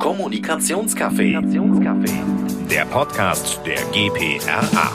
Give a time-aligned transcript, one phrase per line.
[0.00, 1.38] Kommunikationscafé.
[2.70, 4.92] Der Podcast der GPRA.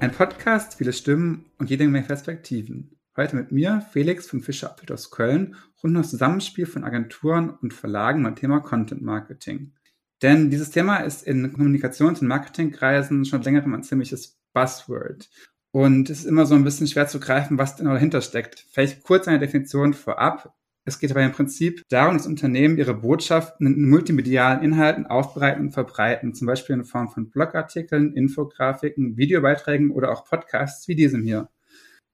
[0.00, 2.98] Ein Podcast, viele Stimmen und jede Menge Perspektiven.
[3.14, 7.50] Heute mit mir, Felix von Fischer Appelt aus Köln, rund um das Zusammenspiel von Agenturen
[7.50, 9.74] und Verlagen beim Thema Content Marketing.
[10.22, 15.28] Denn dieses Thema ist in Kommunikations- und Marketingkreisen schon längerem ein ziemliches Buzzword.
[15.72, 18.66] Und es ist immer so ein bisschen schwer zu greifen, was denn dahinter steckt.
[18.70, 20.54] Vielleicht kurz eine Definition vorab.
[20.84, 25.72] Es geht aber im Prinzip darum, dass Unternehmen ihre Botschaften in multimedialen Inhalten aufbereiten und
[25.72, 31.50] verbreiten, zum Beispiel in Form von Blogartikeln, Infografiken, Videobeiträgen oder auch Podcasts wie diesem hier.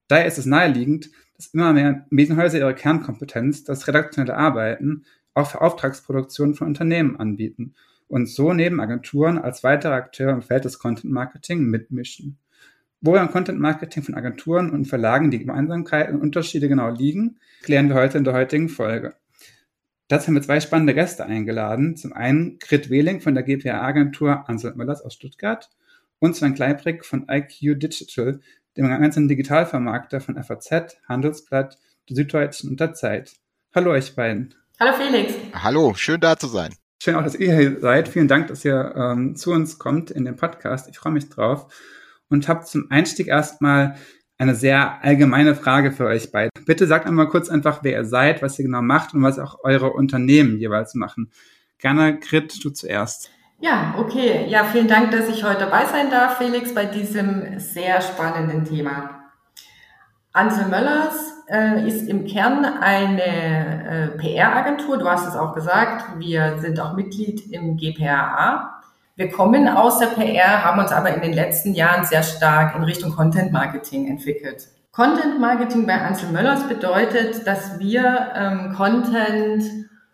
[0.09, 5.61] Daher ist es naheliegend, dass immer mehr Medienhäuser ihre Kernkompetenz, das redaktionelle Arbeiten, auch für
[5.61, 7.75] Auftragsproduktionen von Unternehmen anbieten
[8.09, 12.39] und so neben Agenturen als weitere Akteure im Feld des Content Marketing mitmischen.
[13.07, 17.91] Wo beim Content Marketing von Agenturen und Verlagen die Gemeinsamkeiten und Unterschiede genau liegen, klären
[17.91, 19.15] wir heute in der heutigen Folge.
[20.09, 21.99] Dazu haben wir zwei spannende Gäste eingeladen.
[21.99, 25.69] Zum einen Grit Wehling von der GPA-Agentur Ansel Möllers aus Stuttgart
[26.19, 28.41] und Sven Kleibrick von IQ Digital,
[28.75, 31.77] dem ganzen Digitalvermarkter von FAZ, Handelsblatt,
[32.09, 33.35] der Süddeutschen und der Zeit.
[33.75, 34.55] Hallo euch beiden.
[34.81, 35.35] Hallo Felix.
[35.53, 36.73] Hallo, schön da zu sein.
[37.03, 38.09] Schön auch, dass ihr hier seid.
[38.09, 40.89] Vielen Dank, dass ihr ähm, zu uns kommt in den Podcast.
[40.89, 41.67] Ich freue mich drauf
[42.29, 43.97] und habe zum Einstieg erstmal
[44.39, 46.51] eine sehr allgemeine Frage für euch beide.
[46.67, 49.59] Bitte sagt einmal kurz einfach, wer ihr seid, was ihr genau macht und was auch
[49.63, 51.31] eure Unternehmen jeweils machen.
[51.79, 53.31] Gerne, Grit, du zuerst.
[53.61, 54.47] Ja, okay.
[54.49, 59.25] Ja, vielen Dank, dass ich heute dabei sein darf, Felix, bei diesem sehr spannenden Thema.
[60.33, 64.99] Ansel Möllers äh, ist im Kern eine äh, PR-Agentur.
[64.99, 66.19] Du hast es auch gesagt.
[66.19, 68.74] Wir sind auch Mitglied im GPRA.
[69.17, 72.83] Wir kommen aus der PR, haben uns aber in den letzten Jahren sehr stark in
[72.83, 74.67] Richtung Content Marketing entwickelt.
[74.91, 79.63] Content Marketing bei Ansel Möllers bedeutet, dass wir ähm, Content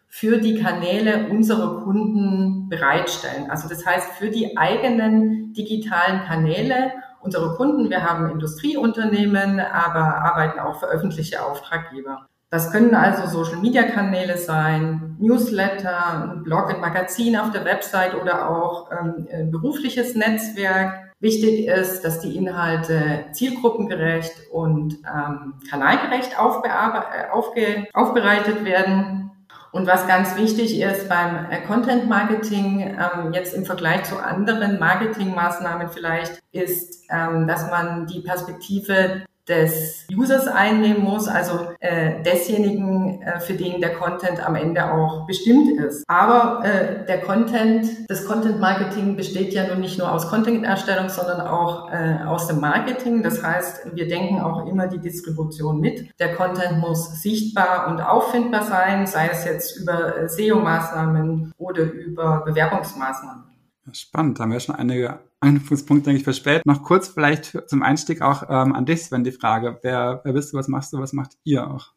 [0.07, 3.51] für die Kanäle unserer Kunden bereitstellen.
[3.51, 6.92] Also das heißt für die eigenen digitalen Kanäle
[7.23, 7.89] unserer Kunden.
[7.89, 12.27] Wir haben Industrieunternehmen, aber arbeiten auch für öffentliche Auftraggeber.
[12.52, 19.28] Das können also Social-Media-Kanäle sein, Newsletter, Blog, ein Magazin auf der Website oder auch ähm,
[19.33, 21.12] ein berufliches Netzwerk.
[21.20, 29.30] Wichtig ist, dass die Inhalte zielgruppengerecht und ähm, kanalgerecht äh, aufge aufbereitet werden.
[29.70, 34.80] Und was ganz wichtig ist beim äh, Content Marketing, ähm, jetzt im Vergleich zu anderen
[34.80, 43.20] Marketingmaßnahmen vielleicht, ist, ähm, dass man die Perspektive des Users einnehmen muss, also äh, desjenigen,
[43.22, 46.05] äh, für den der Content am Ende auch bestimmt ist.
[46.08, 51.40] Aber äh, der Content, das Content Marketing besteht ja nun nicht nur aus Content-Erstellung, sondern
[51.40, 53.22] auch äh, aus dem Marketing.
[53.22, 56.08] Das heißt, wir denken auch immer die Distribution mit.
[56.20, 62.44] Der Content muss sichtbar und auffindbar sein, sei es jetzt über äh, SEO-Maßnahmen oder über
[62.44, 63.44] Bewerbungsmaßnahmen.
[63.92, 66.62] Spannend, da haben wir schon einige Anknüpfungspunkte, denke ich, für.
[66.67, 69.78] Noch kurz vielleicht zum Einstieg auch ähm, an dich, Sven, die Frage.
[69.83, 71.92] Wer, wer bist du, was machst du, was macht ihr auch?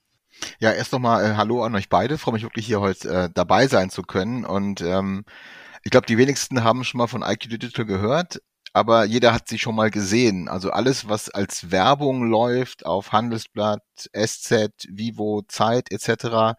[0.59, 2.17] Ja, erst nochmal äh, Hallo an euch beide.
[2.17, 4.45] Freue mich wirklich hier heute äh, dabei sein zu können.
[4.45, 5.25] Und ähm,
[5.83, 9.59] ich glaube, die wenigsten haben schon mal von IQ Digital gehört, aber jeder hat sie
[9.59, 10.47] schon mal gesehen.
[10.47, 13.83] Also alles, was als Werbung läuft auf Handelsblatt,
[14.15, 16.55] SZ, Vivo, Zeit etc.,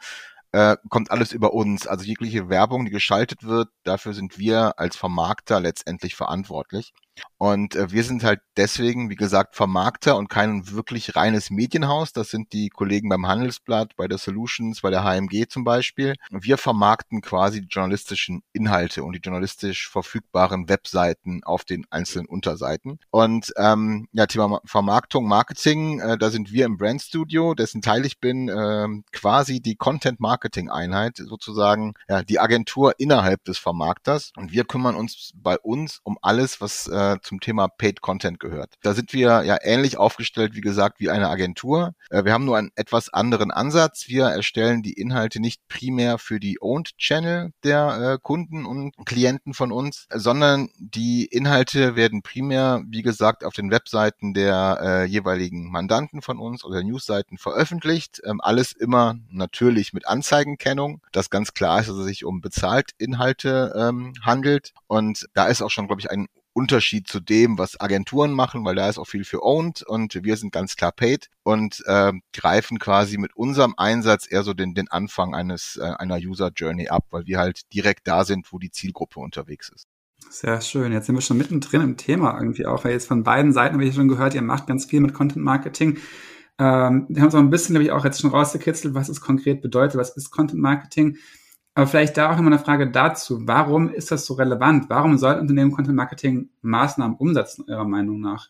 [0.54, 1.88] äh, kommt alles über uns.
[1.88, 6.92] Also jegliche Werbung, die geschaltet wird, dafür sind wir als Vermarkter letztendlich verantwortlich.
[7.38, 12.12] Und äh, wir sind halt deswegen, wie gesagt, Vermarkter und kein wirklich reines Medienhaus.
[12.12, 16.14] Das sind die Kollegen beim Handelsblatt, bei der Solutions, bei der HMG zum Beispiel.
[16.30, 22.98] Wir vermarkten quasi die journalistischen Inhalte und die journalistisch verfügbaren Webseiten auf den einzelnen Unterseiten.
[23.10, 28.20] Und ähm, ja, Thema Vermarktung, Marketing, äh, da sind wir im Brandstudio, dessen Teil ich
[28.20, 34.32] bin, äh, quasi die Content-Marketing-Einheit, sozusagen ja, die Agentur innerhalb des Vermarkters.
[34.36, 38.40] Und wir kümmern uns bei uns um alles, was äh, äh, zum Thema Paid Content
[38.40, 38.74] gehört.
[38.82, 41.94] Da sind wir ja ähnlich aufgestellt, wie gesagt, wie eine Agentur.
[42.10, 44.04] Äh, wir haben nur einen etwas anderen Ansatz.
[44.08, 49.54] Wir erstellen die Inhalte nicht primär für die Owned Channel der äh, Kunden und Klienten
[49.54, 55.70] von uns, sondern die Inhalte werden primär, wie gesagt, auf den Webseiten der äh, jeweiligen
[55.70, 58.20] Mandanten von uns oder Newsseiten veröffentlicht.
[58.24, 62.90] Ähm, alles immer natürlich mit Anzeigenkennung, dass ganz klar ist, dass es sich um bezahlt
[62.98, 64.72] Inhalte ähm, handelt.
[64.86, 68.76] Und da ist auch schon, glaube ich, ein Unterschied zu dem, was Agenturen machen, weil
[68.76, 72.78] da ist auch viel für owned und wir sind ganz klar paid und äh, greifen
[72.78, 77.06] quasi mit unserem Einsatz eher so den, den Anfang eines äh, einer User Journey ab,
[77.10, 79.88] weil wir halt direkt da sind, wo die Zielgruppe unterwegs ist.
[80.30, 80.92] Sehr schön.
[80.92, 83.84] Jetzt sind wir schon mittendrin im Thema irgendwie auch, weil jetzt von beiden Seiten habe
[83.84, 85.98] ich schon gehört, ihr macht ganz viel mit Content Marketing.
[86.58, 89.60] Ähm, wir haben so ein bisschen, glaube ich, auch jetzt schon rausgekitzelt, was es konkret
[89.60, 91.16] bedeutet, was ist Content Marketing.
[91.74, 93.48] Aber vielleicht da auch nochmal eine Frage dazu.
[93.48, 94.88] Warum ist das so relevant?
[94.88, 98.48] Warum sollten Unternehmen Content Marketing Maßnahmen umsetzen, eurer Meinung nach?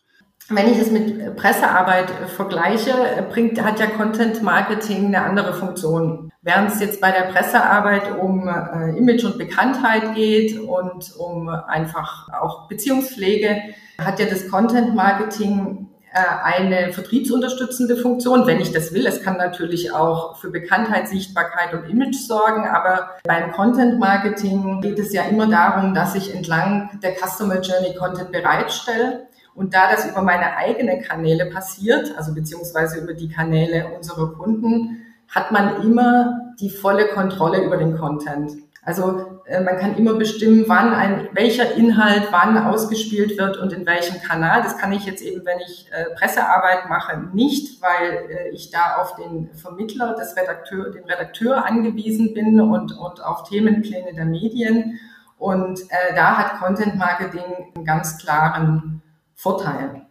[0.49, 2.93] Wenn ich es mit Pressearbeit vergleiche,
[3.31, 6.31] bringt, hat ja Content Marketing eine andere Funktion.
[6.43, 12.29] Während es jetzt bei der Pressearbeit um äh, Image und Bekanntheit geht und um einfach
[12.29, 13.57] auch Beziehungspflege,
[13.97, 19.05] hat ja das Content Marketing eine vertriebsunterstützende Funktion, wenn ich das will.
[19.05, 24.97] Es kann natürlich auch für Bekanntheit, Sichtbarkeit und Image sorgen, aber beim Content Marketing geht
[24.97, 30.05] es ja immer darum, dass ich entlang der Customer Journey Content bereitstelle und da das
[30.05, 36.53] über meine eigenen Kanäle passiert, also beziehungsweise über die Kanäle unserer Kunden, hat man immer
[36.59, 38.51] die volle Kontrolle über den Content.
[38.85, 43.85] Also äh, man kann immer bestimmen, wann ein, welcher Inhalt wann ausgespielt wird und in
[43.87, 44.61] welchem Kanal.
[44.61, 48.97] Das kann ich jetzt eben, wenn ich äh, Pressearbeit mache, nicht, weil äh, ich da
[49.01, 54.99] auf den Vermittler, des Redakteur, den Redakteur angewiesen bin und, und auf Themenpläne der Medien.
[55.39, 59.01] Und äh, da hat Content Marketing einen ganz klaren
[59.33, 60.04] Vorteil.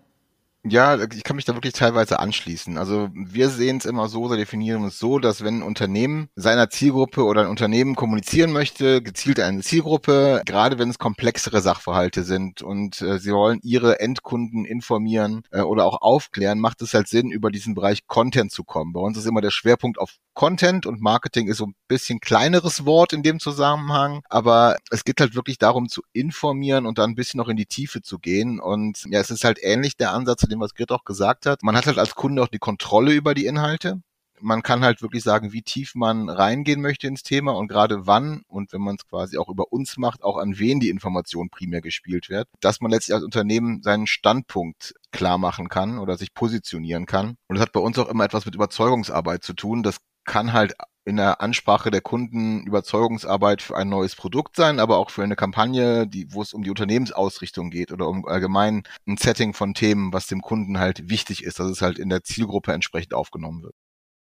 [0.66, 2.78] Ja, ich kann mich da wirklich teilweise anschließen.
[2.78, 6.70] Also wir sehen es immer so, wir definieren es so, dass wenn ein Unternehmen seiner
[6.70, 12.62] Zielgruppe oder ein Unternehmen kommunizieren möchte, gezielt eine Zielgruppe, gerade wenn es komplexere Sachverhalte sind
[12.62, 17.30] und äh, sie wollen ihre Endkunden informieren äh, oder auch aufklären, macht es halt Sinn,
[17.30, 18.94] über diesen Bereich Content zu kommen.
[18.94, 22.84] Bei uns ist immer der Schwerpunkt auf Content und Marketing ist so ein bisschen kleineres
[22.84, 27.14] Wort in dem Zusammenhang, aber es geht halt wirklich darum zu informieren und dann ein
[27.14, 30.42] bisschen noch in die Tiefe zu gehen und ja, es ist halt ähnlich der Ansatz
[30.54, 31.62] dem, was Grit auch gesagt hat.
[31.62, 34.00] Man hat halt als Kunde auch die Kontrolle über die Inhalte
[34.40, 38.42] man kann halt wirklich sagen, wie tief man reingehen möchte ins Thema und gerade wann
[38.46, 41.80] und wenn man es quasi auch über uns macht, auch an wen die Information primär
[41.80, 47.06] gespielt wird, dass man letztlich als Unternehmen seinen Standpunkt klar machen kann oder sich positionieren
[47.06, 47.36] kann.
[47.48, 49.82] Und das hat bei uns auch immer etwas mit Überzeugungsarbeit zu tun.
[49.82, 50.74] Das kann halt
[51.04, 55.36] in der Ansprache der Kunden Überzeugungsarbeit für ein neues Produkt sein, aber auch für eine
[55.36, 60.12] Kampagne, die, wo es um die Unternehmensausrichtung geht oder um allgemein ein Setting von Themen,
[60.12, 63.74] was dem Kunden halt wichtig ist, dass es halt in der Zielgruppe entsprechend aufgenommen wird.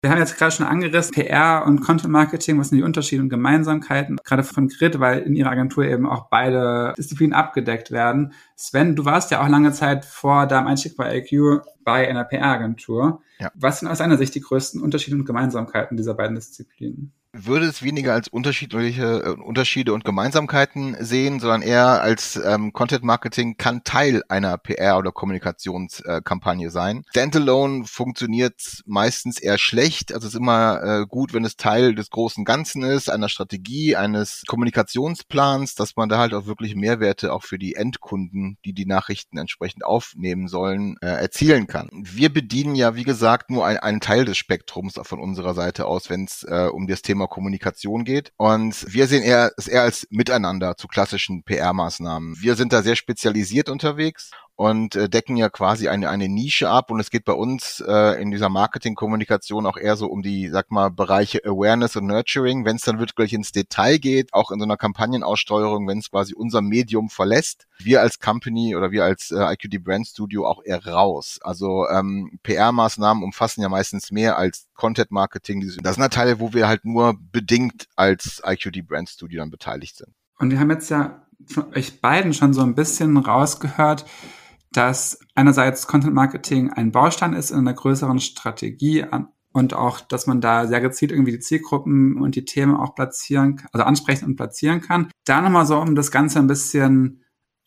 [0.05, 3.29] Wir haben jetzt gerade schon angerissen, PR und Content Marketing, was sind die Unterschiede und
[3.29, 8.33] Gemeinsamkeiten, gerade von Grid, weil in ihrer Agentur eben auch beide Disziplinen abgedeckt werden.
[8.57, 13.23] Sven, du warst ja auch lange Zeit vor deinem Einstieg bei IQ bei einer PR-Agentur.
[13.39, 13.53] Ja.
[13.55, 17.13] Was sind aus deiner Sicht die größten Unterschiede und Gemeinsamkeiten dieser beiden Disziplinen?
[17.33, 23.05] Würde es weniger als unterschiedliche äh, Unterschiede und Gemeinsamkeiten sehen, sondern eher als ähm, Content
[23.05, 27.05] Marketing kann Teil einer PR- oder Kommunikationskampagne äh, sein.
[27.11, 30.13] Standalone funktioniert meistens eher schlecht.
[30.13, 33.97] Also es ist immer äh, gut, wenn es Teil des großen Ganzen ist, einer Strategie,
[33.97, 38.87] eines Kommunikationsplans, dass man da halt auch wirklich Mehrwerte auch für die Endkunden, die die
[38.87, 41.89] Nachrichten entsprechend aufnehmen sollen, äh, erzielen kann.
[41.93, 46.11] Wir bedienen ja, wie gesagt, nur ein, einen Teil des Spektrums von unserer Seite aus,
[46.11, 48.33] wenn es äh, um das Thema Thema Kommunikation geht.
[48.37, 52.37] Und wir sehen eher, es eher als Miteinander zu klassischen PR-Maßnahmen.
[52.41, 54.31] Wir sind da sehr spezialisiert unterwegs
[54.63, 56.93] und äh, decken ja quasi eine, eine Nische ab.
[56.93, 60.71] Und es geht bei uns äh, in dieser Marketingkommunikation auch eher so um die, sag
[60.71, 62.65] mal, Bereiche Awareness und Nurturing.
[62.65, 66.33] Wenn es dann wirklich ins Detail geht, auch in so einer Kampagnenaussteuerung, wenn es quasi
[66.33, 70.87] unser Medium verlässt, wir als Company oder wir als äh, IQD Brand Studio auch eher
[70.87, 71.41] raus.
[71.43, 75.61] Also ähm, PR-Maßnahmen umfassen ja meistens mehr als Content-Marketing.
[75.83, 79.97] Das sind halt Teile, wo wir halt nur bedingt als IQD Brand Studio dann beteiligt
[79.97, 80.15] sind.
[80.39, 84.07] Und wir haben jetzt ja von euch beiden schon so ein bisschen rausgehört,
[84.73, 89.05] dass einerseits Content Marketing ein Baustein ist in einer größeren Strategie
[89.53, 93.63] und auch, dass man da sehr gezielt irgendwie die Zielgruppen und die Themen auch platzieren,
[93.73, 95.11] also ansprechen und platzieren kann.
[95.25, 97.23] Da nochmal so, um das Ganze ein bisschen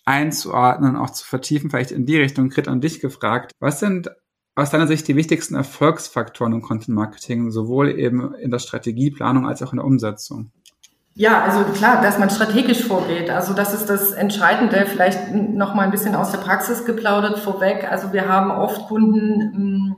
[0.06, 3.52] einzuordnen auch zu vertiefen, vielleicht in die Richtung, Krit an dich gefragt.
[3.60, 4.12] Was sind
[4.56, 9.62] aus deiner Sicht die wichtigsten Erfolgsfaktoren im Content Marketing, sowohl eben in der Strategieplanung als
[9.62, 10.52] auch in der Umsetzung?
[11.18, 13.30] Ja, also klar, dass man strategisch vorgeht.
[13.30, 14.86] Also das ist das Entscheidende.
[14.86, 17.90] Vielleicht noch mal ein bisschen aus der Praxis geplaudert vorweg.
[17.90, 19.96] Also wir haben oft Kunden, hm,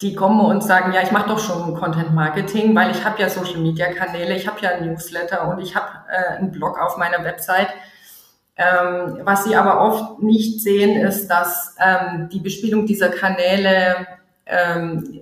[0.00, 3.28] die kommen und sagen, ja, ich mache doch schon Content Marketing, weil ich habe ja
[3.28, 6.96] Social Media Kanäle, ich habe ja ein Newsletter und ich habe äh, einen Blog auf
[6.96, 7.68] meiner Website.
[8.56, 14.06] Ähm, was sie aber oft nicht sehen, ist, dass ähm, die Bespielung dieser Kanäle
[14.46, 15.20] ähm,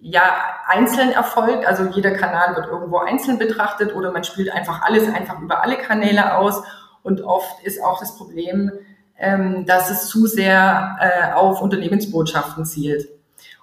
[0.00, 0.22] ja
[0.66, 1.66] einzeln erfolgt.
[1.66, 5.76] Also jeder Kanal wird irgendwo einzeln betrachtet oder man spielt einfach alles einfach über alle
[5.76, 6.62] Kanäle aus.
[7.02, 8.72] Und oft ist auch das Problem,
[9.18, 13.08] ähm, dass es zu sehr äh, auf Unternehmensbotschaften zielt.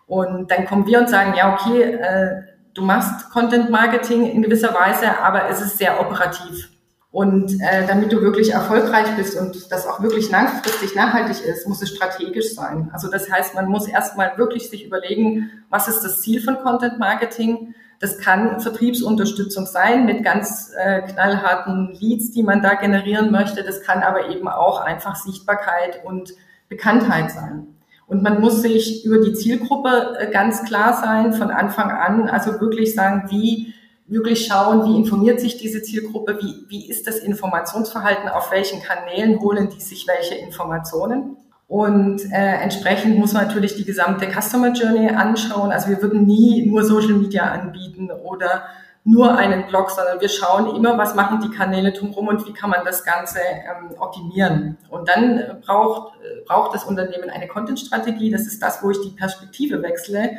[0.05, 4.73] Und dann kommen wir und sagen, ja, okay, äh, du machst Content Marketing in gewisser
[4.73, 6.69] Weise, aber es ist sehr operativ.
[7.09, 11.81] Und äh, damit du wirklich erfolgreich bist und das auch wirklich langfristig nachhaltig ist, muss
[11.81, 12.89] es strategisch sein.
[12.93, 16.99] Also das heißt, man muss erstmal wirklich sich überlegen, was ist das Ziel von Content
[16.99, 17.73] Marketing?
[17.99, 23.63] Das kann Vertriebsunterstützung sein mit ganz äh, knallharten Leads, die man da generieren möchte.
[23.63, 26.33] Das kann aber eben auch einfach Sichtbarkeit und
[26.69, 27.67] Bekanntheit sein.
[28.05, 32.59] Und man muss sich über die Zielgruppe äh, ganz klar sein von Anfang an, also
[32.61, 33.73] wirklich sagen, wie
[34.07, 39.39] wirklich schauen, wie informiert sich diese Zielgruppe, wie, wie ist das Informationsverhalten, auf welchen Kanälen
[39.39, 41.37] holen die sich welche Informationen.
[41.67, 45.71] Und äh, entsprechend muss man natürlich die gesamte Customer Journey anschauen.
[45.71, 48.63] Also wir würden nie nur Social Media anbieten oder
[49.03, 52.69] nur einen Blog, sondern wir schauen immer, was machen die Kanäle drumherum und wie kann
[52.69, 54.77] man das Ganze ähm, optimieren.
[54.89, 58.31] Und dann braucht, äh, braucht das Unternehmen eine Content-Strategie.
[58.31, 60.37] Das ist das, wo ich die Perspektive wechsle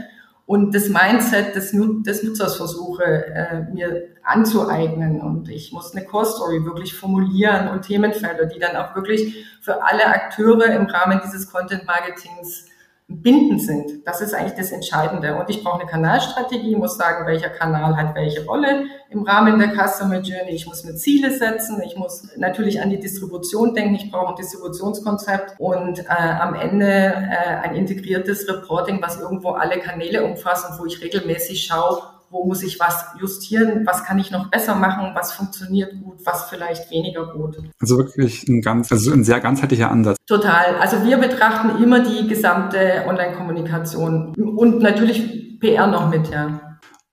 [0.48, 5.20] und das Mindset des, des Nutzers versuche äh, mir anzueignen.
[5.20, 9.84] Und ich muss eine Core Story wirklich formulieren und Themenfelder, die dann auch wirklich für
[9.84, 12.64] alle Akteure im Rahmen dieses Content Marketings
[13.10, 14.06] bindend sind.
[14.06, 15.34] Das ist eigentlich das Entscheidende.
[15.36, 19.72] Und ich brauche eine Kanalstrategie, muss sagen, welcher Kanal hat welche Rolle im Rahmen der
[19.72, 20.50] Customer Journey.
[20.50, 21.80] Ich muss mir Ziele setzen.
[21.86, 23.94] Ich muss natürlich an die Distribution denken.
[23.94, 29.78] Ich brauche ein Distributionskonzept und äh, am Ende äh, ein integriertes Reporting, was irgendwo alle
[29.78, 34.30] Kanäle umfasst und wo ich regelmäßig schaue, wo muss ich was justieren, was kann ich
[34.30, 37.58] noch besser machen, was funktioniert gut, was vielleicht weniger gut.
[37.80, 40.16] Also wirklich ein ganz, also ein sehr ganzheitlicher Ansatz.
[40.26, 40.76] Total.
[40.76, 46.67] Also wir betrachten immer die gesamte Online-Kommunikation und natürlich PR noch mit, ja.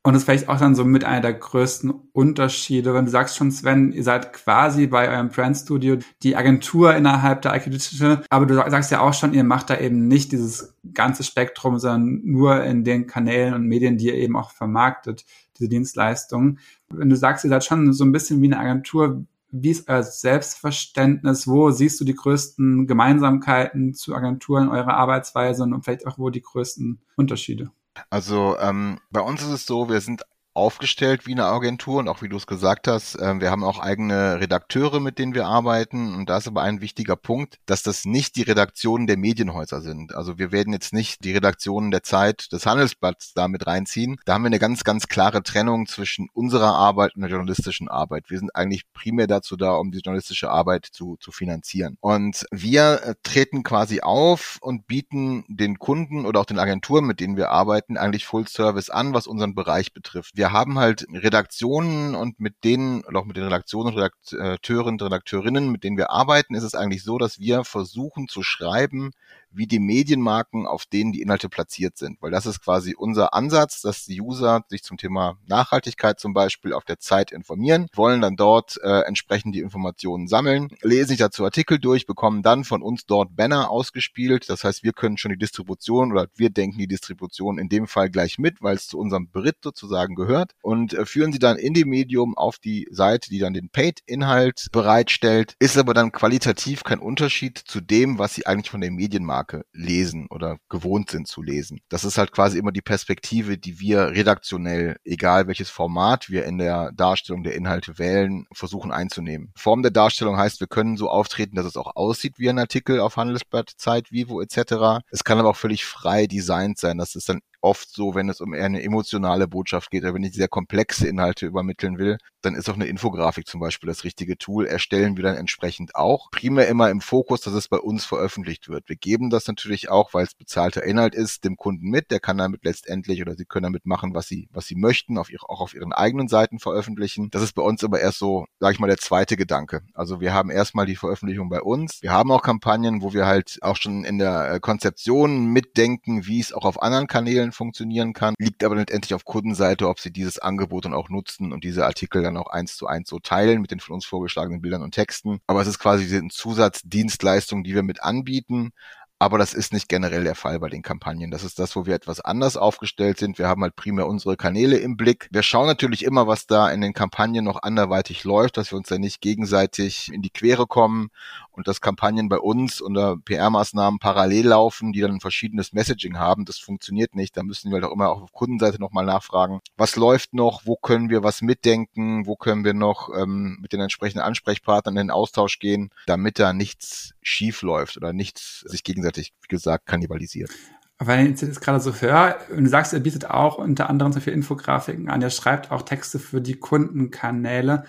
[0.05, 3.37] Und das ist vielleicht auch dann so mit einer der größten Unterschiede, wenn du sagst
[3.37, 8.45] schon, Sven, ihr seid quasi bei eurem Brandstudio die Agentur innerhalb der IQ Digital, aber
[8.45, 12.63] du sagst ja auch schon, ihr macht da eben nicht dieses ganze Spektrum, sondern nur
[12.63, 15.25] in den Kanälen und Medien, die ihr eben auch vermarktet,
[15.57, 16.59] diese Dienstleistungen.
[16.89, 20.03] Wenn du sagst, ihr seid schon so ein bisschen wie eine Agentur, wie ist euer
[20.03, 21.47] Selbstverständnis?
[21.47, 26.43] Wo siehst du die größten Gemeinsamkeiten zu Agenturen, eure Arbeitsweise und vielleicht auch wo die
[26.43, 27.71] größten Unterschiede?
[28.09, 30.23] Also ähm, bei uns ist es so, wir sind
[30.55, 33.79] aufgestellt wie eine Agentur und auch wie du es gesagt hast, äh, wir haben auch
[33.79, 38.05] eigene Redakteure, mit denen wir arbeiten und da ist aber ein wichtiger Punkt, dass das
[38.05, 40.15] nicht die Redaktionen der Medienhäuser sind.
[40.15, 44.17] Also wir werden jetzt nicht die Redaktionen der Zeit des Handelsblatts da mit reinziehen.
[44.25, 48.29] Da haben wir eine ganz, ganz klare Trennung zwischen unserer Arbeit und der journalistischen Arbeit.
[48.29, 51.97] Wir sind eigentlich primär dazu da, um die journalistische Arbeit zu, zu finanzieren.
[51.99, 57.19] Und wir äh, treten quasi auf und bieten den Kunden oder auch den Agenturen, mit
[57.19, 60.31] denen wir arbeiten, eigentlich Full Service an, was unseren Bereich betrifft.
[60.35, 65.71] Wir wir haben halt Redaktionen und mit denen, auch mit den Redaktionen und Redakteuren, Redakteurinnen,
[65.71, 69.09] mit denen wir arbeiten, ist es eigentlich so, dass wir versuchen zu schreiben,
[69.55, 72.21] wie die Medienmarken, auf denen die Inhalte platziert sind.
[72.21, 76.73] Weil das ist quasi unser Ansatz, dass die User sich zum Thema Nachhaltigkeit zum Beispiel
[76.73, 81.43] auf der Zeit informieren, wollen dann dort äh, entsprechend die Informationen sammeln, lesen sich dazu
[81.43, 84.49] Artikel durch, bekommen dann von uns dort Banner ausgespielt.
[84.49, 88.09] Das heißt, wir können schon die Distribution oder wir denken die Distribution in dem Fall
[88.09, 91.73] gleich mit, weil es zu unserem Beritt sozusagen gehört und äh, führen sie dann in
[91.73, 96.99] dem Medium auf die Seite, die dann den Paid-Inhalt bereitstellt, ist aber dann qualitativ kein
[96.99, 101.43] Unterschied zu dem, was sie eigentlich von der Medienmarke Marke lesen oder gewohnt sind zu
[101.43, 101.79] lesen.
[101.89, 106.57] Das ist halt quasi immer die Perspektive, die wir redaktionell, egal welches Format wir in
[106.57, 109.51] der Darstellung der Inhalte wählen, versuchen einzunehmen.
[109.55, 112.99] Form der Darstellung heißt, wir können so auftreten, dass es auch aussieht wie ein Artikel
[112.99, 115.03] auf Handelsblatt, Zeit, Vivo etc.
[115.11, 116.97] Es kann aber auch völlig frei designt sein.
[116.97, 120.23] Das ist dann oft so, wenn es um eher eine emotionale Botschaft geht oder wenn
[120.23, 124.37] ich sehr komplexe Inhalte übermitteln will, dann ist auch eine Infografik zum Beispiel das richtige
[124.37, 124.67] Tool.
[124.67, 126.29] Erstellen wir dann entsprechend auch.
[126.29, 128.87] Primär immer im Fokus, dass es bei uns veröffentlicht wird.
[128.87, 132.11] Wir geben das natürlich auch, weil es bezahlter Inhalt ist, dem Kunden mit.
[132.11, 135.31] Der kann damit letztendlich oder sie können damit machen, was sie, was sie möchten, auf
[135.31, 137.29] ihre, auch auf ihren eigenen Seiten veröffentlichen.
[137.31, 139.81] Das ist bei uns aber erst so, sage ich mal, der zweite Gedanke.
[139.95, 142.03] Also wir haben erstmal die Veröffentlichung bei uns.
[142.03, 146.39] Wir haben auch Kampagnen, wo wir halt auch schon in der äh, Konzeption mitdenken, wie
[146.39, 148.35] es auch auf anderen Kanälen funktionieren kann.
[148.37, 152.21] Liegt aber letztendlich auf Kundenseite, ob sie dieses Angebot dann auch nutzen und diese Artikel
[152.21, 155.39] dann auch eins zu eins so teilen mit den von uns vorgeschlagenen Bildern und Texten.
[155.47, 158.71] Aber es ist quasi eine Zusatzdienstleistung, die wir mit anbieten.
[159.17, 161.31] Aber das ist nicht generell der Fall bei den Kampagnen.
[161.31, 163.39] Das ist das, wo wir etwas anders aufgestellt sind.
[163.39, 165.29] Wir haben halt primär unsere Kanäle im Blick.
[165.31, 168.89] Wir schauen natürlich immer, was da in den Kampagnen noch anderweitig läuft, dass wir uns
[168.89, 171.11] da nicht gegenseitig in die Quere kommen
[171.55, 176.45] und dass Kampagnen bei uns unter PR-Maßnahmen parallel laufen, die dann ein verschiedenes Messaging haben.
[176.45, 177.35] Das funktioniert nicht.
[177.37, 179.61] Da müssen wir doch immer auch auf Kundenseite nochmal nachfragen.
[179.77, 180.65] Was läuft noch?
[180.65, 182.25] Wo können wir was mitdenken?
[182.25, 186.53] Wo können wir noch ähm, mit den entsprechenden Ansprechpartnern in den Austausch gehen, damit da
[186.53, 190.51] nichts schief läuft oder nichts sich gegenseitig, wie gesagt, kannibalisiert?
[190.97, 194.21] Weil ich jetzt gerade so höre, und du sagst, ihr bietet auch unter anderem so
[194.21, 197.83] viele Infografiken an, ihr schreibt auch Texte für die Kundenkanäle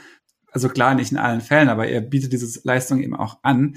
[0.57, 3.77] also klar nicht in allen Fällen, aber ihr bietet diese Leistung eben auch an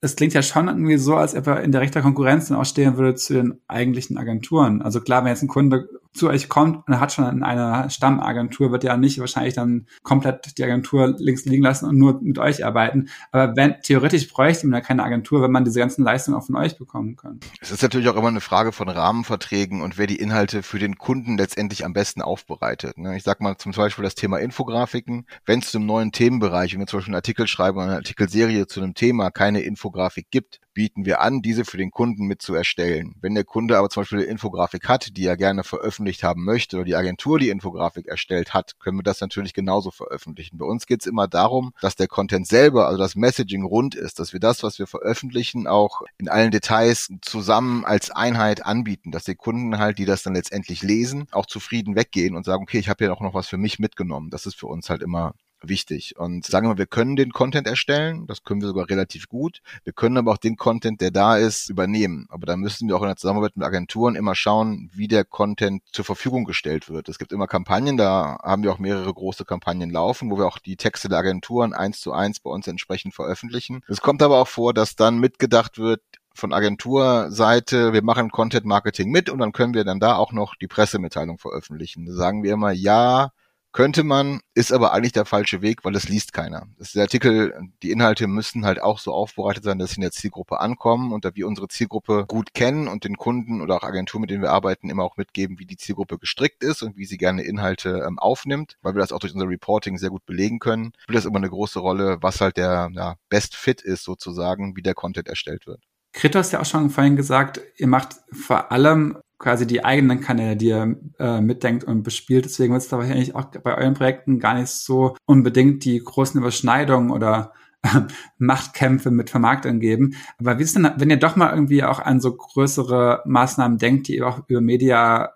[0.00, 2.96] es klingt ja schon irgendwie so, als ob er in direkter Konkurrenz dann auch stehen
[2.96, 4.82] würde zu den eigentlichen Agenturen.
[4.82, 8.84] Also klar, wenn jetzt ein Kunde zu euch kommt und hat schon eine Stammagentur, wird
[8.84, 13.08] ja nicht wahrscheinlich dann komplett die Agentur links liegen lassen und nur mit euch arbeiten.
[13.32, 16.56] Aber wenn theoretisch bräuchte man ja keine Agentur, wenn man diese ganzen Leistungen auch von
[16.56, 17.40] euch bekommen kann.
[17.60, 20.98] Es ist natürlich auch immer eine Frage von Rahmenverträgen und wer die Inhalte für den
[20.98, 22.98] Kunden letztendlich am besten aufbereitet.
[22.98, 23.16] Ne?
[23.16, 25.26] Ich sag mal zum Beispiel das Thema Infografiken.
[25.44, 27.96] Wenn es zu einem neuen Themenbereich, wenn wir zum Beispiel einen Artikel schreiben oder eine
[27.96, 32.42] Artikelserie zu einem Thema keine Infografik gibt, bieten wir an, diese für den Kunden mit
[32.42, 33.14] zu erstellen.
[33.22, 36.76] Wenn der Kunde aber zum Beispiel eine Infografik hat, die er gerne veröffentlicht haben möchte
[36.76, 40.58] oder die Agentur die Infografik erstellt hat, können wir das natürlich genauso veröffentlichen.
[40.58, 44.18] Bei uns geht es immer darum, dass der Content selber, also das Messaging rund ist,
[44.18, 49.24] dass wir das, was wir veröffentlichen, auch in allen Details zusammen als Einheit anbieten, dass
[49.24, 52.90] die Kunden halt, die das dann letztendlich lesen, auch zufrieden weggehen und sagen, okay, ich
[52.90, 54.28] habe ja auch noch was für mich mitgenommen.
[54.28, 55.32] Das ist für uns halt immer
[55.62, 56.16] wichtig.
[56.18, 59.60] Und sagen wir, wir können den Content erstellen, das können wir sogar relativ gut.
[59.84, 62.26] Wir können aber auch den Content, der da ist, übernehmen.
[62.28, 65.82] Aber da müssen wir auch in der Zusammenarbeit mit Agenturen immer schauen, wie der Content
[65.92, 67.08] zur Verfügung gestellt wird.
[67.08, 70.58] Es gibt immer Kampagnen, da haben wir auch mehrere große Kampagnen laufen, wo wir auch
[70.58, 73.82] die Texte der Agenturen eins zu eins bei uns entsprechend veröffentlichen.
[73.88, 76.00] Es kommt aber auch vor, dass dann mitgedacht wird,
[76.36, 80.54] von Agenturseite, wir machen Content Marketing mit und dann können wir dann da auch noch
[80.54, 82.04] die Pressemitteilung veröffentlichen.
[82.04, 83.30] Da sagen wir immer, ja,
[83.76, 86.66] könnte man, ist aber eigentlich der falsche Weg, weil es liest keiner.
[86.78, 90.00] Das ist der Artikel, die Inhalte müssen halt auch so aufbereitet sein, dass sie in
[90.00, 93.82] der Zielgruppe ankommen und da wir unsere Zielgruppe gut kennen und den Kunden oder auch
[93.82, 97.04] Agenturen, mit denen wir arbeiten, immer auch mitgeben, wie die Zielgruppe gestrickt ist und wie
[97.04, 100.58] sie gerne Inhalte ähm, aufnimmt, weil wir das auch durch unser Reporting sehr gut belegen
[100.58, 104.74] können, spielt das immer eine große Rolle, was halt der ja, Best Fit ist sozusagen,
[104.74, 105.82] wie der Content erstellt wird.
[106.14, 110.68] Kritos ja auch schon vorhin gesagt, ihr macht vor allem quasi die eigenen Kanäle, die
[110.68, 112.44] ihr äh, mitdenkt und bespielt.
[112.44, 116.40] Deswegen wird es da wahrscheinlich auch bei euren Projekten gar nicht so unbedingt die großen
[116.40, 117.52] Überschneidungen oder
[117.82, 118.02] äh,
[118.38, 120.16] Machtkämpfe mit Vermarktern geben.
[120.38, 124.08] Aber wie ist denn, wenn ihr doch mal irgendwie auch an so größere Maßnahmen denkt,
[124.08, 125.32] die auch über Media,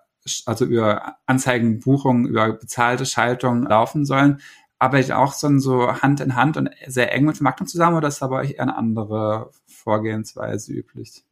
[0.47, 4.41] also über Anzeigenbuchungen, über bezahlte Schaltungen laufen sollen,
[4.79, 8.23] arbeitet auch so, so Hand in Hand und sehr eng mit Vermarktung zusammen oder ist
[8.23, 11.25] da bei euch eher eine andere Vorgehensweise üblich?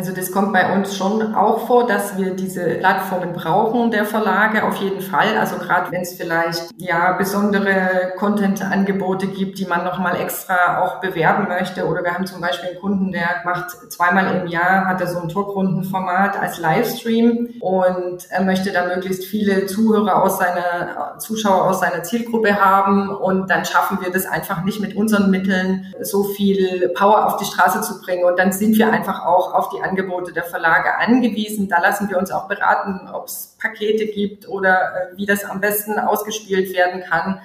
[0.00, 4.64] Also das kommt bei uns schon auch vor, dass wir diese Plattformen brauchen der Verlage
[4.64, 5.36] auf jeden Fall.
[5.38, 11.48] Also gerade wenn es vielleicht ja besondere Content-Angebote gibt, die man nochmal extra auch bewerben
[11.48, 11.86] möchte.
[11.86, 15.20] Oder wir haben zum Beispiel einen Kunden, der macht zweimal im Jahr hat er so
[15.20, 21.80] ein Talkrundenformat als Livestream und er möchte da möglichst viele Zuhörer aus seiner Zuschauer aus
[21.80, 26.88] seiner Zielgruppe haben und dann schaffen wir das einfach nicht mit unseren Mitteln so viel
[26.94, 30.32] Power auf die Straße zu bringen und dann sind wir einfach auch auf die Angebote
[30.32, 31.68] der Verlage angewiesen.
[31.68, 35.60] Da lassen wir uns auch beraten, ob es Pakete gibt oder äh, wie das am
[35.60, 37.40] besten ausgespielt werden kann.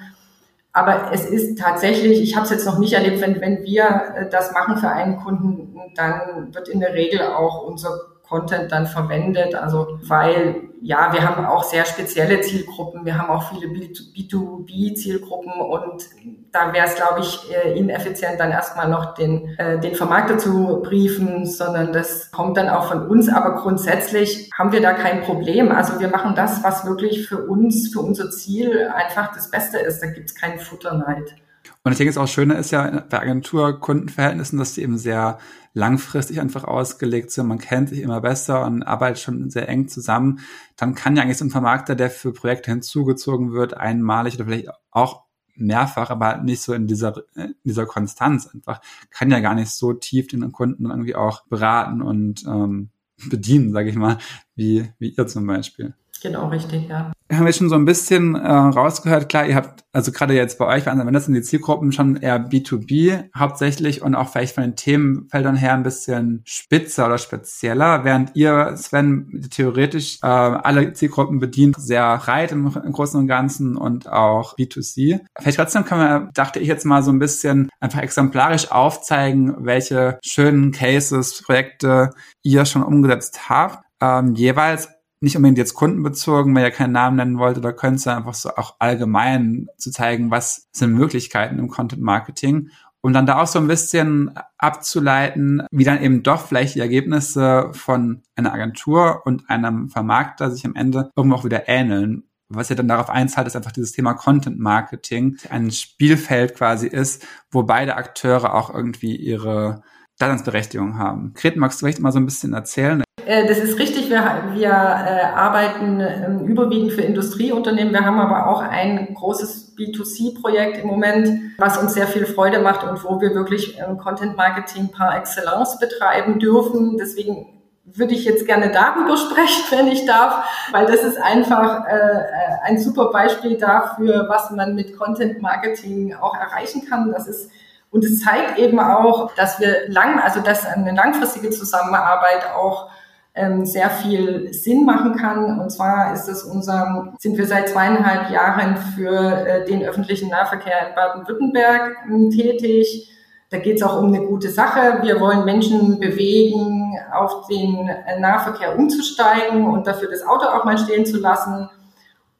[0.72, 4.30] Aber es ist tatsächlich, ich habe es jetzt noch nicht erlebt, wenn, wenn wir äh,
[4.30, 9.54] das machen für einen Kunden, dann wird in der Regel auch unser Content dann verwendet.
[9.54, 13.04] Also weil ja, wir haben auch sehr spezielle Zielgruppen.
[13.04, 16.04] Wir haben auch viele B2B-Zielgruppen und
[16.52, 21.44] da wäre es, glaube ich, ineffizient, dann erstmal noch den, äh, den Vermarkter zu briefen,
[21.44, 23.28] sondern das kommt dann auch von uns.
[23.28, 25.72] Aber grundsätzlich haben wir da kein Problem.
[25.72, 30.00] Also wir machen das, was wirklich für uns, für unser Ziel einfach das Beste ist.
[30.00, 31.34] Da gibt es keinen Futterneid.
[31.82, 35.38] Und ich denke, das auch Schöne ist ja bei Agentur-Kundenverhältnissen, dass die eben sehr
[35.72, 37.48] langfristig einfach ausgelegt sind.
[37.48, 40.40] Man kennt sich immer besser und arbeitet schon sehr eng zusammen.
[40.76, 44.68] Dann kann ja eigentlich so ein Vermarkter, der für Projekte hinzugezogen wird, einmalig oder vielleicht
[44.90, 49.70] auch mehrfach, aber nicht so in dieser, in dieser Konstanz einfach, kann ja gar nicht
[49.70, 52.90] so tief den Kunden irgendwie auch beraten und ähm,
[53.28, 54.18] bedienen, sage ich mal,
[54.54, 55.94] wie, wie ihr zum Beispiel.
[56.20, 57.12] Genau, richtig, ja.
[57.32, 60.66] Haben wir schon so ein bisschen äh, rausgehört, klar, ihr habt, also gerade jetzt bei
[60.66, 64.76] euch, wenn das sind die Zielgruppen schon eher B2B hauptsächlich und auch vielleicht von den
[64.76, 71.74] Themenfeldern her ein bisschen spitzer oder spezieller, während ihr, Sven, theoretisch äh, alle Zielgruppen bedient,
[71.78, 75.20] sehr breit im, im Großen und Ganzen und auch B2C.
[75.38, 80.20] Vielleicht trotzdem kann man, dachte ich jetzt mal so ein bisschen einfach exemplarisch aufzeigen, welche
[80.24, 82.10] schönen Cases, Projekte
[82.42, 83.84] ihr schon umgesetzt habt.
[84.00, 84.88] Ähm, jeweils
[85.20, 88.50] nicht unbedingt jetzt kundenbezogen, weil ihr keinen Namen nennen wollt, oder könnt ihr einfach so
[88.50, 93.58] auch allgemein zu zeigen, was sind Möglichkeiten im Content Marketing, um dann da auch so
[93.58, 99.88] ein bisschen abzuleiten, wie dann eben doch vielleicht die Ergebnisse von einer Agentur und einem
[99.88, 102.24] Vermarkter sich am Ende irgendwo auch wieder ähneln.
[102.48, 107.26] Was ja dann darauf einzahlt, ist einfach dieses Thema Content Marketing ein Spielfeld quasi ist,
[107.50, 109.82] wo beide Akteure auch irgendwie ihre
[110.18, 111.34] Daseinsberechtigung haben.
[111.34, 113.02] Gret, magst du vielleicht mal so ein bisschen erzählen?
[113.26, 114.08] Äh, das ist richtig.
[114.08, 114.22] Wir,
[114.54, 117.92] wir äh, arbeiten ähm, überwiegend für Industrieunternehmen.
[117.92, 122.84] Wir haben aber auch ein großes B2C-Projekt im Moment, was uns sehr viel Freude macht
[122.84, 126.96] und wo wir wirklich ähm, Content Marketing par excellence betreiben dürfen.
[126.98, 127.46] Deswegen
[127.84, 132.22] würde ich jetzt gerne darüber sprechen, wenn ich darf, weil das ist einfach äh, äh,
[132.62, 137.12] ein super Beispiel dafür, was man mit Content Marketing auch erreichen kann.
[137.12, 137.50] Das ist
[137.90, 142.90] und es zeigt eben auch, dass wir lang, also dass eine langfristige Zusammenarbeit auch
[143.34, 145.60] ähm, sehr viel Sinn machen kann.
[145.60, 150.88] Und zwar ist es unser, sind wir seit zweieinhalb Jahren für äh, den öffentlichen Nahverkehr
[150.88, 153.12] in Baden-Württemberg ähm, tätig.
[153.50, 154.98] Da geht es auch um eine gute Sache.
[155.02, 160.78] Wir wollen Menschen bewegen, auf den äh, Nahverkehr umzusteigen und dafür das Auto auch mal
[160.78, 161.68] stehen zu lassen.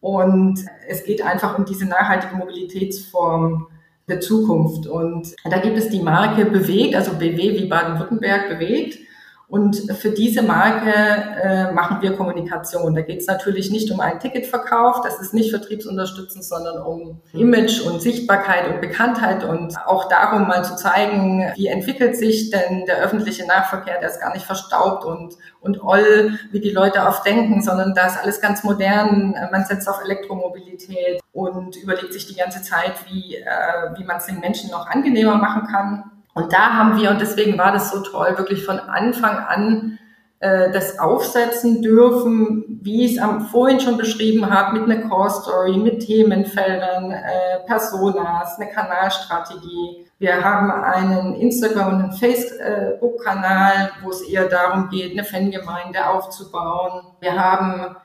[0.01, 3.69] Und es geht einfach um diese nachhaltige Mobilitätsform
[4.09, 4.87] der Zukunft.
[4.87, 8.99] Und da gibt es die Marke Bewegt, also BW wie Baden-Württemberg bewegt.
[9.49, 12.97] Und für diese Marke äh, machen wir Kommunikation.
[12.97, 17.81] Da geht es natürlich nicht um einen Ticketverkauf, das ist nicht vertriebsunterstützend, sondern um Image
[17.83, 22.99] und Sichtbarkeit und Bekanntheit und auch darum mal zu zeigen, wie entwickelt sich denn der
[22.99, 27.63] öffentliche Nahverkehr, der ist gar nicht verstaubt und, und oll, wie die Leute oft denken,
[27.63, 29.37] sondern da ist alles ganz modern.
[29.53, 34.27] Man setzt auf Elektromobilität und überlegt sich die ganze Zeit, wie, äh, wie man es
[34.27, 36.16] den Menschen noch angenehmer machen kann.
[36.37, 39.99] Und da haben wir, und deswegen war das so toll, wirklich von Anfang an
[40.39, 45.31] äh, das aufsetzen dürfen, wie ich es am, vorhin schon beschrieben habe, mit einer Core
[45.31, 50.05] Story, mit Themenfeldern, äh, Personas, eine Kanalstrategie.
[50.19, 57.01] Wir haben einen Instagram- und einen Facebook-Kanal, wo es eher darum geht, eine Fangemeinde aufzubauen.
[57.21, 57.97] Wir haben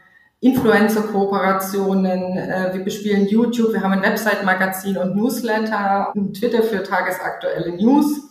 [0.42, 7.76] Influencer-Kooperationen, äh, wir bespielen YouTube, wir haben ein Website-Magazin und Newsletter und Twitter für tagesaktuelle
[7.78, 8.28] News.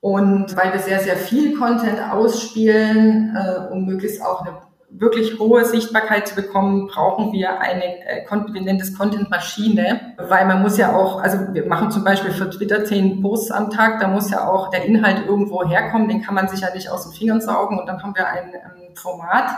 [0.00, 4.58] Und weil wir sehr, sehr viel Content ausspielen, äh, um möglichst auch eine
[4.90, 10.60] wirklich hohe Sichtbarkeit zu bekommen, brauchen wir eine, äh, wir nennen das Content-Maschine, weil man
[10.60, 14.08] muss ja auch, also wir machen zum Beispiel für Twitter zehn Posts am Tag, da
[14.08, 17.12] muss ja auch der Inhalt irgendwo herkommen, den kann man sich ja nicht aus den
[17.12, 19.50] Fingern saugen und dann haben wir ein, ein Format,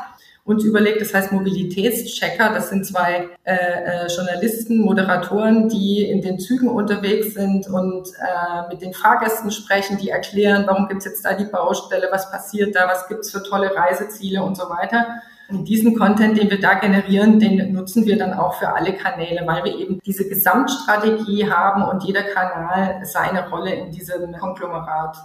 [0.47, 1.01] uns überlegt.
[1.01, 2.55] Das heißt Mobilitätschecker.
[2.55, 8.69] Das sind zwei äh, äh, Journalisten, Moderatoren, die in den Zügen unterwegs sind und äh,
[8.69, 12.87] mit den Fahrgästen sprechen, die erklären, warum gibt's jetzt da die Baustelle, was passiert da,
[12.87, 15.07] was gibt's für tolle Reiseziele und so weiter.
[15.49, 19.47] Und diesen Content, den wir da generieren, den nutzen wir dann auch für alle Kanäle,
[19.47, 25.17] weil wir eben diese Gesamtstrategie haben und jeder Kanal seine Rolle in diesem Konglomerat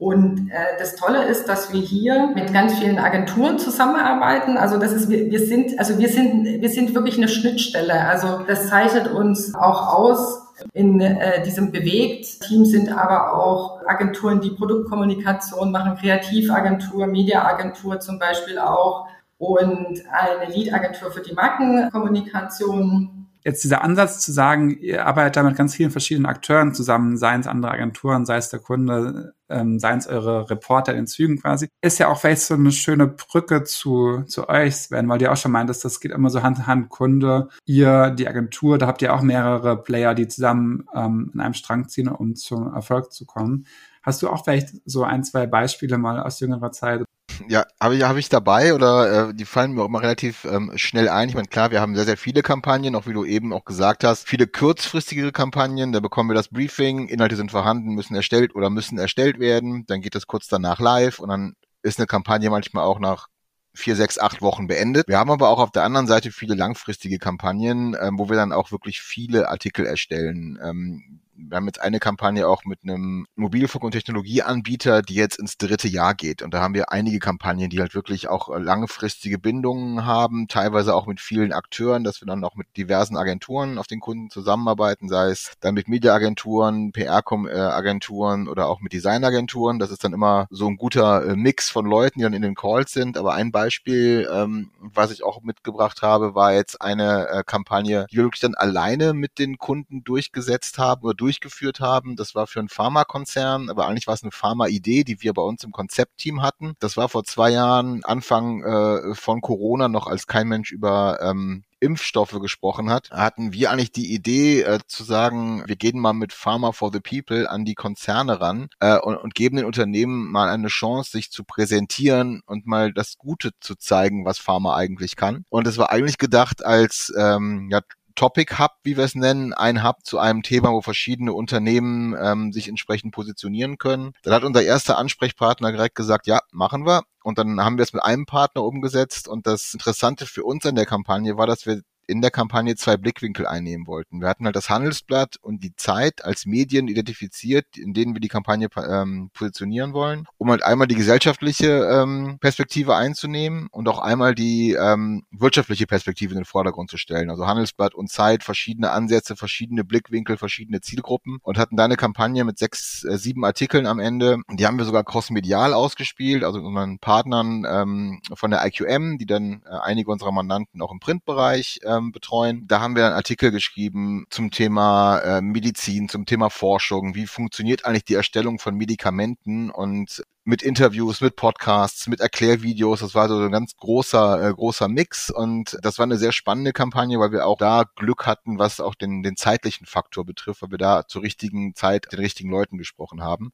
[0.00, 4.56] und äh, das Tolle ist, dass wir hier mit ganz vielen Agenturen zusammenarbeiten.
[4.56, 8.06] Also das ist, wir, wir sind, also wir sind, wir sind wirklich eine Schnittstelle.
[8.06, 10.40] Also das zeichnet uns auch aus.
[10.72, 18.58] In äh, diesem Bewegt-Team sind aber auch Agenturen, die Produktkommunikation machen, Kreativagentur, Mediaagentur zum Beispiel
[18.58, 25.42] auch und eine Lead-Agentur für die Markenkommunikation jetzt dieser Ansatz zu sagen, ihr arbeitet da
[25.42, 29.78] mit ganz vielen verschiedenen Akteuren zusammen, seien es andere Agenturen, sei es der Kunde, ähm,
[29.78, 33.64] seien es eure Reporter in Zügen quasi, ist ja auch vielleicht so eine schöne Brücke
[33.64, 36.66] zu, zu euch, Sven, weil du auch schon meintest, das geht immer so Hand in
[36.66, 41.40] Hand, Kunde, ihr, die Agentur, da habt ihr auch mehrere Player, die zusammen ähm, in
[41.40, 43.66] einem Strang ziehen, um zum Erfolg zu kommen.
[44.02, 47.04] Hast du auch vielleicht so ein, zwei Beispiele mal aus jüngerer Zeit?
[47.48, 50.72] Ja, habe ich, hab ich dabei oder äh, die fallen mir auch immer relativ ähm,
[50.76, 51.28] schnell ein.
[51.28, 54.04] Ich meine, klar, wir haben sehr, sehr viele Kampagnen, auch wie du eben auch gesagt
[54.04, 58.70] hast, viele kurzfristige Kampagnen, da bekommen wir das Briefing, Inhalte sind vorhanden, müssen erstellt oder
[58.70, 62.84] müssen erstellt werden, dann geht es kurz danach live und dann ist eine Kampagne manchmal
[62.84, 63.28] auch nach
[63.72, 65.08] vier, sechs, acht Wochen beendet.
[65.08, 68.52] Wir haben aber auch auf der anderen Seite viele langfristige Kampagnen, ähm, wo wir dann
[68.52, 70.58] auch wirklich viele Artikel erstellen.
[70.62, 75.56] Ähm, wir haben jetzt eine Kampagne auch mit einem Mobilfunk- und Technologieanbieter, die jetzt ins
[75.56, 76.42] dritte Jahr geht.
[76.42, 81.06] Und da haben wir einige Kampagnen, die halt wirklich auch langfristige Bindungen haben, teilweise auch
[81.06, 85.30] mit vielen Akteuren, dass wir dann auch mit diversen Agenturen auf den Kunden zusammenarbeiten, sei
[85.30, 89.78] es dann mit Mediaagenturen, PR-Agenturen oder auch mit Designagenturen.
[89.78, 92.54] Das ist dann immer so ein guter äh, Mix von Leuten, die dann in den
[92.54, 93.16] Calls sind.
[93.16, 98.16] Aber ein Beispiel, ähm, was ich auch mitgebracht habe, war jetzt eine äh, Kampagne, die
[98.16, 102.16] wir wirklich dann alleine mit den Kunden durchgesetzt haben oder durch durchgeführt haben.
[102.16, 105.62] Das war für einen Pharmakonzern, aber eigentlich war es eine Pharma-Idee, die wir bei uns
[105.62, 106.74] im Konzeptteam hatten.
[106.80, 111.62] Das war vor zwei Jahren, Anfang äh, von Corona, noch als kein Mensch über ähm,
[111.80, 116.32] Impfstoffe gesprochen hat, hatten wir eigentlich die Idee äh, zu sagen, wir gehen mal mit
[116.32, 120.50] Pharma for the People an die Konzerne ran äh, und, und geben den Unternehmen mal
[120.50, 125.44] eine Chance, sich zu präsentieren und mal das Gute zu zeigen, was Pharma eigentlich kann.
[125.48, 127.80] Und es war eigentlich gedacht als ähm, ja,
[128.20, 132.52] Topic Hub, wie wir es nennen, ein Hub zu einem Thema, wo verschiedene Unternehmen ähm,
[132.52, 134.12] sich entsprechend positionieren können.
[134.24, 137.04] Dann hat unser erster Ansprechpartner direkt gesagt, ja, machen wir.
[137.22, 139.26] Und dann haben wir es mit einem Partner umgesetzt.
[139.26, 141.80] Und das Interessante für uns an der Kampagne war, dass wir
[142.10, 144.20] in der Kampagne zwei Blickwinkel einnehmen wollten.
[144.20, 148.28] Wir hatten halt das Handelsblatt und die Zeit als Medien identifiziert, in denen wir die
[148.28, 154.34] Kampagne ähm, positionieren wollen, um halt einmal die gesellschaftliche ähm, Perspektive einzunehmen und auch einmal
[154.34, 157.30] die ähm, wirtschaftliche Perspektive in den Vordergrund zu stellen.
[157.30, 162.44] Also Handelsblatt und Zeit, verschiedene Ansätze, verschiedene Blickwinkel, verschiedene Zielgruppen und hatten da eine Kampagne
[162.44, 164.38] mit sechs, äh, sieben Artikeln am Ende.
[164.50, 169.62] Die haben wir sogar crossmedial ausgespielt, also unseren Partnern ähm, von der IQM, die dann
[169.64, 172.66] äh, einige unserer Mandanten auch im Printbereich äh, ähm, betreuen.
[172.66, 177.14] Da haben wir einen Artikel geschrieben zum Thema äh, Medizin, zum Thema Forschung.
[177.14, 183.00] Wie funktioniert eigentlich die Erstellung von Medikamenten und mit Interviews, mit Podcasts, mit Erklärvideos.
[183.00, 186.72] Das war so ein ganz großer, äh, großer Mix und das war eine sehr spannende
[186.72, 190.70] Kampagne, weil wir auch da Glück hatten, was auch den, den zeitlichen Faktor betrifft, weil
[190.70, 193.52] wir da zur richtigen Zeit den richtigen Leuten gesprochen haben.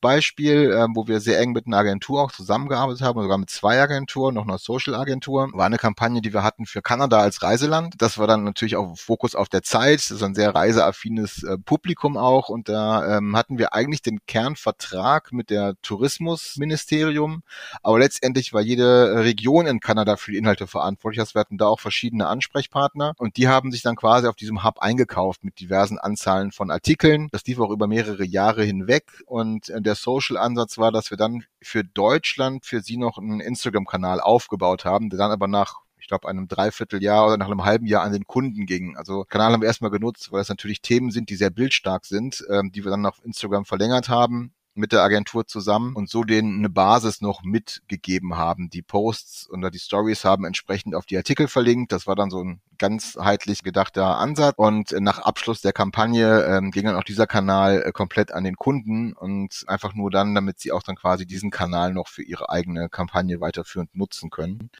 [0.00, 3.80] Beispiel, äh, wo wir sehr eng mit einer Agentur auch zusammengearbeitet haben, sogar mit zwei
[3.80, 7.94] Agenturen, noch einer Social-Agentur, war eine Kampagne, die wir hatten für Kanada als Reiseland.
[7.98, 11.58] Das war dann natürlich auch Fokus auf der Zeit, das ist ein sehr reiseaffines äh,
[11.58, 17.42] Publikum auch und da ähm, hatten wir eigentlich den Kernvertrag mit der Tourismusministerium,
[17.82, 21.18] aber letztendlich war jede Region in Kanada für die Inhalte verantwortlich.
[21.20, 24.64] Das wir hatten da auch verschiedene Ansprechpartner und die haben sich dann quasi auf diesem
[24.64, 27.28] Hub eingekauft mit diversen Anzahlen von Artikeln.
[27.32, 31.44] Das lief auch über mehrere Jahre hinweg und äh, der Social-Ansatz war, dass wir dann
[31.62, 36.28] für Deutschland für sie noch einen Instagram-Kanal aufgebaut haben, der dann aber nach ich glaube,
[36.28, 38.96] einem Dreivierteljahr oder nach einem halben Jahr an den Kunden ging.
[38.96, 42.46] Also Kanal haben wir erstmal genutzt, weil es natürlich Themen sind, die sehr bildstark sind,
[42.50, 46.58] ähm, die wir dann auf Instagram verlängert haben mit der Agentur zusammen und so denen
[46.58, 48.70] eine Basis noch mitgegeben haben.
[48.70, 51.92] Die Posts oder die Stories haben entsprechend auf die Artikel verlinkt.
[51.92, 54.54] Das war dann so ein ganzheitlich gedachter Ansatz.
[54.56, 58.56] Und nach Abschluss der Kampagne ähm, ging dann auch dieser Kanal äh, komplett an den
[58.56, 62.48] Kunden und einfach nur dann, damit sie auch dann quasi diesen Kanal noch für ihre
[62.48, 64.70] eigene Kampagne weiterführend nutzen können.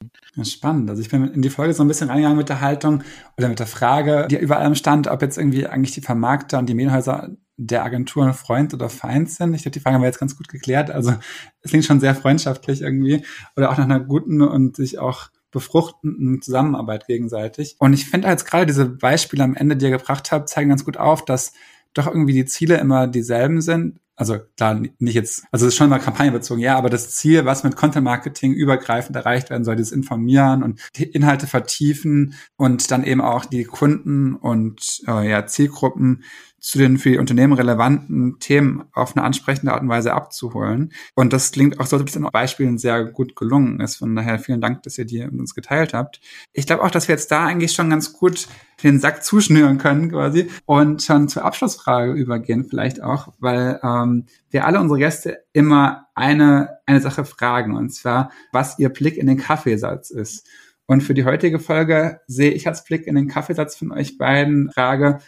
[0.43, 0.89] Spannend.
[0.89, 3.03] Also ich bin in die Folge so ein bisschen reingegangen mit der Haltung
[3.37, 6.67] oder mit der Frage, die über allem stand, ob jetzt irgendwie eigentlich die Vermarkter und
[6.67, 9.53] die Medienhäuser der Agentur Freund oder Feind sind.
[9.53, 10.89] Ich glaube, die Frage haben wir jetzt ganz gut geklärt.
[10.89, 11.13] Also
[11.61, 16.41] es klingt schon sehr freundschaftlich irgendwie oder auch nach einer guten und sich auch befruchtenden
[16.41, 17.75] Zusammenarbeit gegenseitig.
[17.79, 20.85] Und ich finde als gerade diese Beispiele am Ende, die ihr gebracht habt, zeigen ganz
[20.85, 21.53] gut auf, dass
[21.93, 23.99] doch irgendwie die Ziele immer dieselben sind.
[24.15, 27.63] Also klar, nicht jetzt, also es ist schon mal kampagnenbezogen, ja, aber das Ziel, was
[27.63, 33.05] mit Content Marketing übergreifend erreicht werden soll, das Informieren und die Inhalte vertiefen und dann
[33.05, 36.23] eben auch die Kunden und äh, ja, Zielgruppen
[36.59, 40.91] zu den für die Unternehmen relevanten Themen auf eine ansprechende Art und Weise abzuholen.
[41.15, 43.97] Und das klingt auch so, dass es in Beispielen sehr gut gelungen ist.
[43.97, 46.19] Von daher vielen Dank, dass ihr die mit uns geteilt habt.
[46.53, 48.47] Ich glaube auch, dass wir jetzt da eigentlich schon ganz gut
[48.83, 54.65] den Sack zuschnüren können quasi und schon zur Abschlussfrage übergehen vielleicht auch, weil ähm, wir
[54.65, 59.37] alle unsere Gäste immer eine, eine Sache fragen und zwar, was ihr Blick in den
[59.37, 60.47] Kaffeesatz ist.
[60.85, 64.71] Und für die heutige Folge sehe ich als Blick in den Kaffeesatz von euch beiden
[64.71, 65.19] Frage,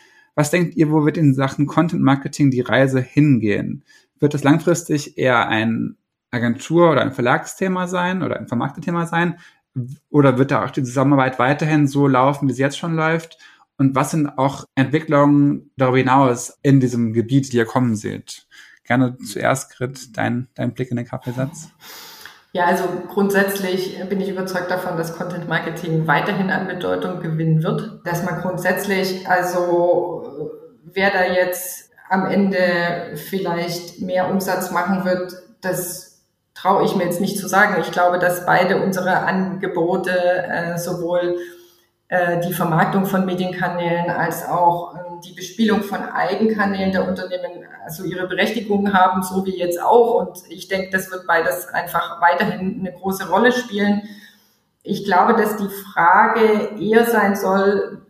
[0.41, 3.83] was denkt ihr, wo wird in Sachen Content Marketing die Reise hingehen?
[4.19, 5.97] Wird es langfristig eher ein
[6.31, 9.37] Agentur- oder ein Verlagsthema sein oder ein Vermarktethema sein?
[10.09, 13.37] Oder wird da auch die Zusammenarbeit weiterhin so laufen, wie sie jetzt schon läuft?
[13.77, 18.47] Und was sind auch Entwicklungen darüber hinaus in diesem Gebiet, die ihr kommen seht?
[18.83, 21.69] Gerne zuerst, Grit, dein, dein Blick in den Kaffeesatz.
[22.53, 28.01] Ja, also grundsätzlich bin ich überzeugt davon, dass Content Marketing weiterhin an Bedeutung gewinnen wird.
[28.03, 30.20] Dass man grundsätzlich, also
[30.83, 37.21] wer da jetzt am Ende vielleicht mehr Umsatz machen wird, das traue ich mir jetzt
[37.21, 37.81] nicht zu sagen.
[37.81, 41.37] Ich glaube, dass beide unsere Angebote äh, sowohl
[42.09, 48.03] äh, die Vermarktung von Medienkanälen als auch ähm, die Bespielung von Eigenkanälen der Unternehmen also
[48.03, 50.15] ihre Berechtigung haben, so wie jetzt auch.
[50.15, 54.03] Und ich denke, das wird beides einfach weiterhin eine große Rolle spielen.
[54.83, 58.01] Ich glaube, dass die Frage eher sein soll,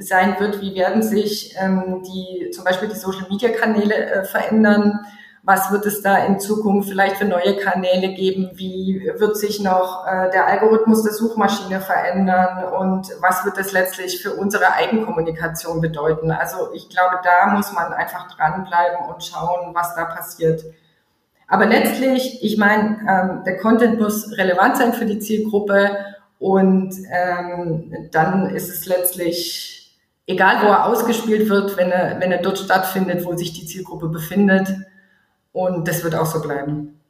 [0.00, 5.00] sein wird, wie werden sich ähm, die zum Beispiel die Social Media Kanäle äh, verändern
[5.46, 10.04] was wird es da in Zukunft vielleicht für neue Kanäle geben, wie wird sich noch
[10.04, 16.32] äh, der Algorithmus der Suchmaschine verändern und was wird das letztlich für unsere Eigenkommunikation bedeuten.
[16.32, 20.64] Also ich glaube, da muss man einfach dranbleiben und schauen, was da passiert.
[21.46, 25.96] Aber letztlich, ich meine, ähm, der Content muss relevant sein für die Zielgruppe
[26.40, 29.75] und ähm, dann ist es letztlich
[30.26, 34.08] egal, wo er ausgespielt wird, wenn er, wenn er dort stattfindet, wo sich die Zielgruppe
[34.08, 34.68] befindet.
[35.52, 37.00] Und das wird auch so bleiben.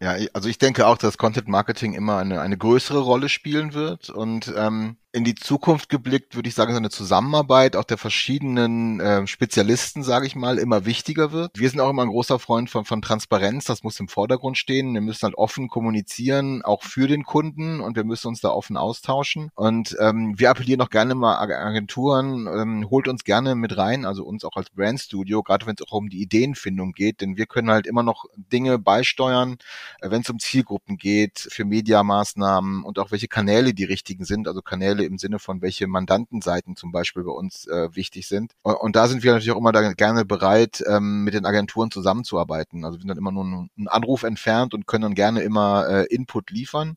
[0.00, 4.08] Ja, also ich denke auch, dass Content Marketing immer eine, eine größere Rolle spielen wird.
[4.08, 9.00] Und ähm, in die Zukunft geblickt, würde ich sagen, so eine Zusammenarbeit auch der verschiedenen
[9.00, 11.58] äh, Spezialisten, sage ich mal, immer wichtiger wird.
[11.58, 14.94] Wir sind auch immer ein großer Freund von, von Transparenz, das muss im Vordergrund stehen.
[14.94, 18.76] Wir müssen halt offen kommunizieren, auch für den Kunden und wir müssen uns da offen
[18.76, 19.50] austauschen.
[19.56, 24.24] Und ähm, wir appellieren auch gerne mal Agenturen, ähm, holt uns gerne mit rein, also
[24.24, 27.70] uns auch als Brandstudio, gerade wenn es auch um die Ideenfindung geht, denn wir können
[27.70, 29.58] halt immer noch Dinge beisteuern,
[30.00, 34.46] äh, wenn es um Zielgruppen geht, für Mediamaßnahmen und auch welche Kanäle die richtigen sind,
[34.46, 38.52] also Kanäle Vorteile im Sinne von, welche Mandantenseiten zum Beispiel bei uns äh, wichtig sind.
[38.62, 41.90] Und, und, da sind wir natürlich auch immer da gerne bereit, ähm, mit den Agenturen
[41.90, 42.84] zusammenzuarbeiten.
[42.84, 46.06] Also wir sind dann immer nur einen Anruf entfernt und können dann gerne immer äh,
[46.14, 46.96] Input liefern.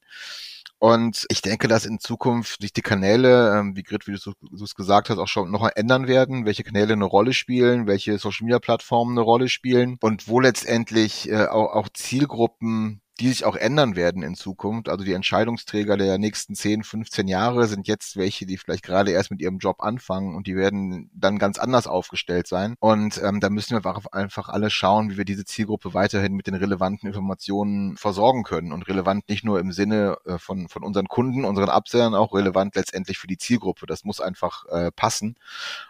[0.79, 4.75] Und ich denke, dass in Zukunft sich die Kanäle, ähm, wie Grit, wie du es
[4.75, 8.59] gesagt hast, auch schon noch ändern werden, welche Kanäle eine Rolle spielen, welche Social Media
[8.59, 13.95] Plattformen eine Rolle spielen und wo letztendlich äh, auch, auch Zielgruppen die sich auch ändern
[13.95, 14.89] werden in Zukunft.
[14.89, 19.29] Also die Entscheidungsträger der nächsten 10, 15 Jahre sind jetzt welche, die vielleicht gerade erst
[19.29, 22.75] mit ihrem Job anfangen und die werden dann ganz anders aufgestellt sein.
[22.79, 26.55] Und ähm, da müssen wir einfach alle schauen, wie wir diese Zielgruppe weiterhin mit den
[26.55, 28.71] relevanten Informationen versorgen können.
[28.71, 32.75] Und relevant nicht nur im Sinne äh, von, von unseren Kunden, unseren Absendern, auch relevant
[32.75, 33.85] letztendlich für die Zielgruppe.
[33.85, 35.35] Das muss einfach äh, passen.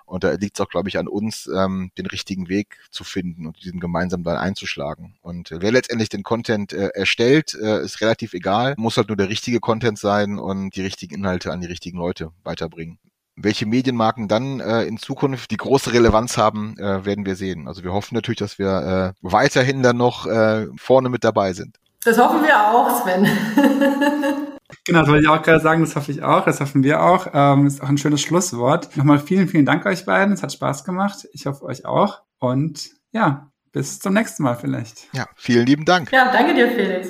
[0.05, 3.47] Und da liegt es auch, glaube ich, an uns, ähm, den richtigen Weg zu finden
[3.47, 5.15] und diesen gemeinsam dann einzuschlagen.
[5.21, 8.73] Und äh, wer letztendlich den Content äh, erstellt, äh, ist relativ egal.
[8.77, 12.31] Muss halt nur der richtige Content sein und die richtigen Inhalte an die richtigen Leute
[12.43, 12.97] weiterbringen.
[13.35, 17.67] Welche Medienmarken dann äh, in Zukunft die große Relevanz haben, äh, werden wir sehen.
[17.67, 21.77] Also wir hoffen natürlich, dass wir äh, weiterhin dann noch äh, vorne mit dabei sind.
[22.03, 23.27] Das hoffen wir auch, Sven.
[24.85, 27.27] Genau, das wollte ich auch gerade sagen, das hoffe ich auch, das hoffen wir auch.
[27.31, 28.97] Ähm, ist auch ein schönes Schlusswort.
[28.97, 30.33] Nochmal vielen, vielen Dank euch beiden.
[30.33, 31.27] Es hat Spaß gemacht.
[31.31, 32.23] Ich hoffe euch auch.
[32.39, 35.09] Und ja, bis zum nächsten Mal vielleicht.
[35.13, 36.11] Ja, vielen lieben Dank.
[36.11, 37.09] Ja, danke dir, Felix.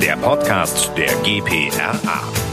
[0.00, 2.43] Der Podcast der GPRA.